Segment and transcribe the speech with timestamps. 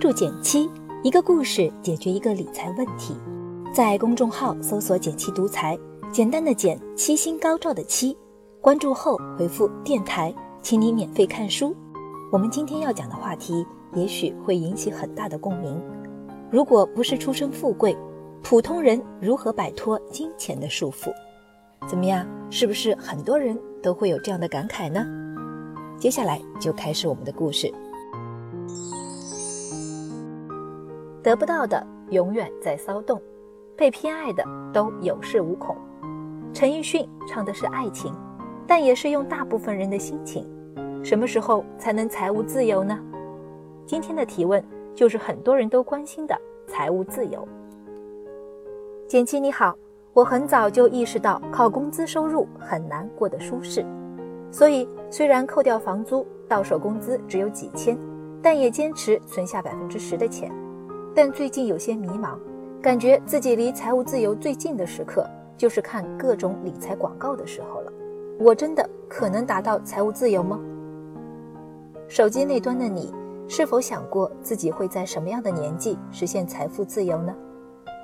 [0.00, 0.66] 注减七，
[1.02, 3.14] 一个故事解决一个理财问题。
[3.70, 5.78] 在公众号搜索“减七独裁，
[6.10, 8.16] 简单的减，七星高照的七。
[8.62, 11.76] 关注后回复“电台”，请你免费看书。
[12.32, 13.62] 我们今天要讲的话题，
[13.94, 15.78] 也许会引起很大的共鸣。
[16.50, 17.94] 如果不是出身富贵，
[18.42, 21.12] 普通人如何摆脱金钱的束缚？
[21.86, 22.26] 怎么样？
[22.48, 25.06] 是不是很多人都会有这样的感慨呢？
[25.98, 27.70] 接下来就开始我们的故事。
[31.22, 33.20] 得不到的永远在骚动，
[33.76, 34.42] 被偏爱的
[34.72, 35.76] 都有恃无恐。
[36.52, 38.14] 陈奕迅唱的是爱情，
[38.66, 40.50] 但也是用大部分人的心情。
[41.04, 42.98] 什么时候才能财务自由呢？
[43.86, 44.64] 今天的提问
[44.94, 47.46] 就是很多人都关心的财务自由。
[49.06, 49.76] 简七你好，
[50.14, 53.84] 我很早就意识到靠工资收入很难过得舒适，
[54.50, 57.98] 所以虽然扣掉房租，到手工资只有几千，
[58.42, 60.50] 但也坚持存下百分之十的钱。
[61.14, 62.38] 但最近有些迷茫，
[62.80, 67.92] 感觉自己离财务自由最近的时刻，就是看各种理财广告的时候了。
[68.38, 70.58] 我真的可能达到财务自由吗？
[72.08, 73.12] 手机那端的你，
[73.48, 77.34] 是否想过自己会在什么样的年纪实现财富自由呢？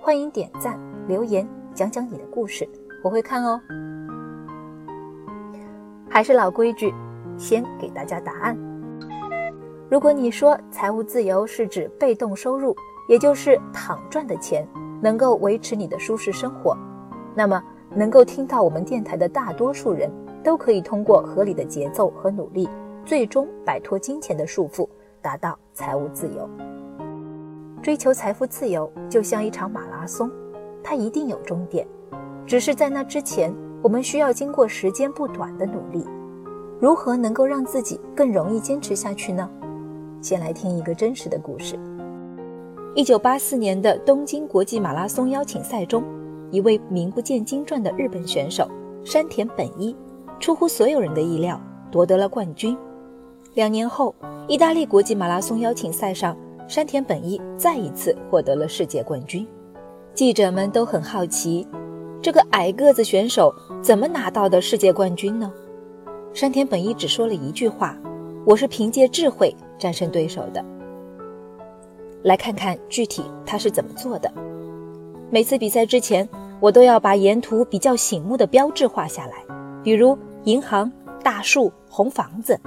[0.00, 2.68] 欢迎点赞、留言，讲讲你的故事，
[3.02, 3.60] 我会看哦。
[6.10, 6.92] 还是老规矩，
[7.36, 8.58] 先给大家答案。
[9.90, 12.76] 如果你说财务自由是指被动收入，
[13.08, 14.64] 也就是躺赚的钱
[15.02, 16.76] 能够维持你的舒适生活，
[17.34, 17.60] 那么
[17.94, 20.08] 能够听到我们电台的大多数人
[20.44, 22.68] 都可以通过合理的节奏和努力，
[23.04, 24.86] 最终摆脱金钱的束缚，
[25.22, 26.48] 达到财务自由。
[27.82, 30.30] 追求财富自由就像一场马拉松，
[30.84, 31.86] 它一定有终点，
[32.46, 36.06] 只是在那之前，我们需要经过时间不短的努力。
[36.78, 39.48] 如何能够让自己更容易坚持下去呢？
[40.20, 41.78] 先来听一个真实的故事。
[42.94, 46.02] 一九八四年的东京国际马拉松邀请赛中，
[46.50, 48.68] 一位名不见经传的日本选手
[49.04, 49.94] 山田本一，
[50.40, 51.60] 出乎所有人的意料，
[51.92, 52.76] 夺得了冠军。
[53.54, 54.14] 两年后，
[54.48, 56.36] 意大利国际马拉松邀请赛上，
[56.66, 59.46] 山田本一再一次获得了世界冠军。
[60.14, 61.68] 记者们都很好奇，
[62.20, 65.52] 这个矮个子选手怎么拿到的世界冠军呢？
[66.32, 67.96] 山田本一只说了一句话
[68.44, 70.64] ：“我是凭借智慧。”战胜对手的，
[72.22, 74.32] 来看看具体他是怎么做的。
[75.30, 76.28] 每次比赛之前，
[76.60, 79.34] 我都要把沿途比较醒目的标志画下来，
[79.82, 80.90] 比如银行、
[81.22, 82.58] 大树、红房子。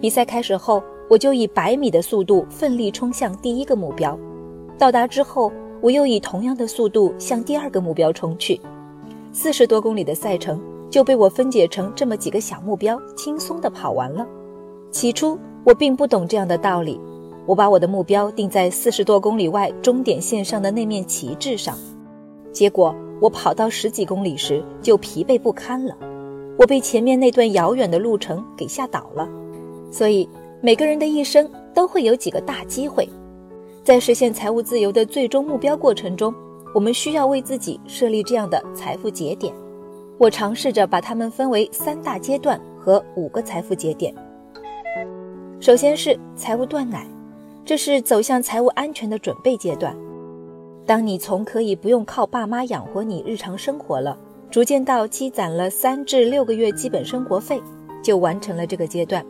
[0.00, 4.18] 比赛开始后，我就以百米的速度奋力冲向第一个目标，
[4.78, 5.50] 到达之后，
[5.80, 8.60] 我又以同样的速度向第二个目标冲去。
[9.32, 14.26] 四十多公里的赛程就被我分解成这么几个小目标，轻松地跑完了。
[14.90, 15.38] 起初。
[15.62, 16.98] 我并不懂这样的道理，
[17.50, 21.76] 我把我的目标定在四十多公里外终点线上的那面旗帜上，
[22.52, 25.92] 结果我跑到十几公里时就疲惫不堪了，
[26.56, 29.28] 我被前面那段遥远的路程给吓倒了。
[29.90, 30.28] 所以
[30.60, 33.08] 每个人的一生都会有几个大机会，
[33.82, 36.32] 在实现财务自由的最终目标过程中，
[36.72, 39.52] 我们需要为自己设立这样的财富节点。
[40.18, 44.14] 我尝试着把它们分为三大阶段和五个财富节点。
[45.58, 47.04] 首先是财务断奶，
[47.64, 49.96] 这是走向财务安全的准备阶段。
[50.86, 54.18] 当你从可以不用靠爸妈养活你日常生活了，
[54.50, 57.62] 逐渐到积攒了三至六个月基本生活费，
[58.02, 59.24] 就完成了这个阶段。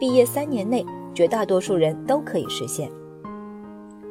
[0.00, 2.90] 毕业三年内，绝大多数人都可以实现。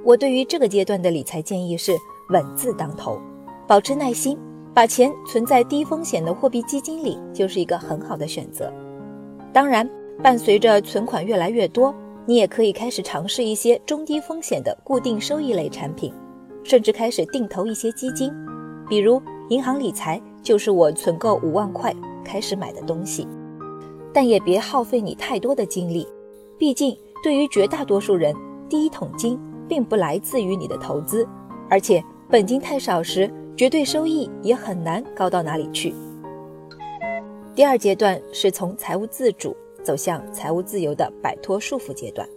[0.03, 1.93] 我对于这个阶段的理财建议是
[2.29, 3.19] 稳字当头，
[3.67, 4.37] 保持耐心，
[4.73, 8.71] 把钱存在低风险的货币基金里，就是一个很好的选择。
[9.51, 9.89] 当然。
[10.21, 11.91] 伴随着存款越来越多，
[12.31, 16.13] 你也可以开始尝试一些中低风险的固定收益类产品，
[16.63, 18.31] 甚至开始定投一些基金，
[18.87, 21.93] 比如银行理财就是我存够五万块
[22.23, 23.27] 开始买的东西。
[24.13, 26.07] 但也别耗费你太多的精力，
[26.57, 28.33] 毕竟对于绝大多数人，
[28.69, 29.37] 第一桶金
[29.67, 31.27] 并不来自于你的投资，
[31.69, 35.93] 而且本金太少时，绝对收益也很难高到哪里去。
[37.53, 39.53] 第二阶段是从财务自主。
[39.83, 42.27] 走向财务自由的摆脱束缚阶段。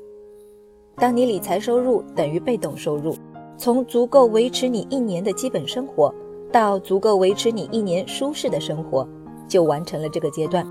[0.97, 3.17] 当你理财收入等于被动收入，
[3.57, 6.15] 从足够维持你一年的基本生活
[6.53, 9.07] 到足够维持你一年舒适的生活，
[9.49, 10.67] 就完成了这个阶段。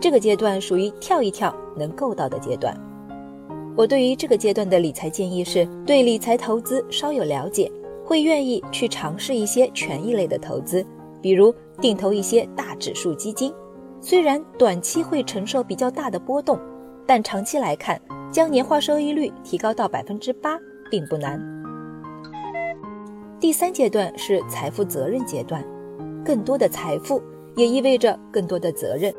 [0.00, 2.78] 这个阶段属于跳一跳能够到的阶段。
[3.76, 7.70] 我对于这个阶段的理财建议是：对理财投资稍有了解，
[8.04, 10.84] 会愿意去尝试一些权益类的投资，
[11.22, 13.52] 比如定投一些大指数基金。
[14.06, 16.60] 虽然短期会承受比较大的波动，
[17.06, 17.98] 但长期来看，
[18.30, 20.58] 将年化收益率提高到百分之八
[20.90, 21.40] 并不难。
[23.40, 25.64] 第三阶段是财富责任阶段，
[26.22, 27.22] 更多的财富
[27.56, 29.10] 也意味着更多的责任。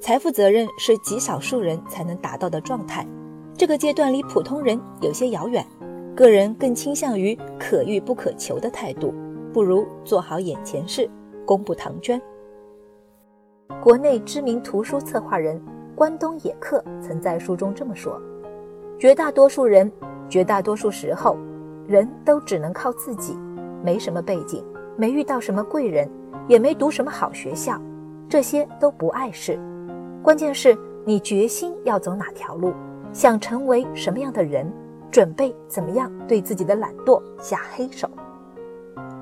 [0.00, 3.04] 财富责任是极少数人才能达到的状态，
[3.56, 5.66] 这个阶段离普通人有些遥远。
[6.14, 9.12] 个人更倾向于可遇不可求的态度，
[9.52, 11.10] 不如做好眼前事，
[11.44, 12.22] 功不唐捐。
[13.82, 15.60] 国内知名图书策划人
[15.94, 18.20] 关东野客曾在书中这么说
[18.98, 19.90] ：“绝大多数人，
[20.28, 21.36] 绝大多数时候，
[21.86, 23.36] 人都只能靠自己，
[23.82, 24.64] 没什么背景，
[24.96, 26.08] 没遇到什么贵人，
[26.48, 27.80] 也没读什么好学校，
[28.28, 29.58] 这些都不碍事。
[30.22, 32.74] 关键是你决心要走哪条路，
[33.12, 34.70] 想成为什么样的人。”
[35.10, 38.06] 准备怎么样对自己的懒惰下黑手？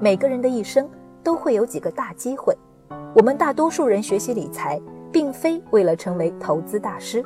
[0.01, 0.91] 每个人的一生
[1.23, 2.53] 都会有几个大机会。
[3.17, 4.79] 我们大多数人学习理财，
[5.11, 7.25] 并非为了成为投资大师，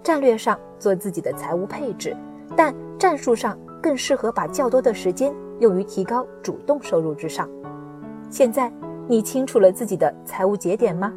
[0.00, 2.16] 战略上做自己的财务配置，
[2.56, 7.50] 但战术上更适合把较多的时间用于提高主动收入之上。
[8.30, 8.72] 现在
[9.08, 11.12] 你清楚了自己的财务节点吗？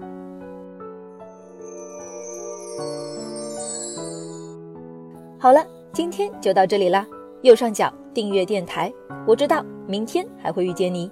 [5.37, 5.63] 好了。
[5.91, 7.05] 今天就到这里啦，
[7.41, 8.93] 右上角订阅电台，
[9.27, 11.11] 我知道明天还会遇见你。